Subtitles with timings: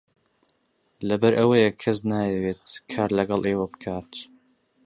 [1.07, 4.11] لەبەر ئەوەیە کەس نایەوێت کار لەگەڵ ئێوە بکات.